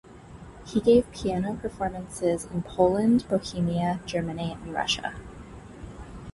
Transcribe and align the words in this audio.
He 0.65 0.81
gave 0.81 1.11
piano 1.11 1.53
performances 1.61 2.45
in 2.45 2.63
Poland, 2.63 3.25
Bohemia, 3.29 3.99
Germany 4.07 4.53
and 4.59 4.73
Russia. 4.73 5.13